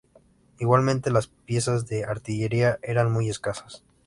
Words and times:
Igualmente, 0.57 1.11
las 1.11 1.27
piezas 1.27 1.85
de 1.85 2.05
artillería 2.05 2.79
eran 2.81 3.11
muy 3.11 3.29
escasas. 3.29 3.83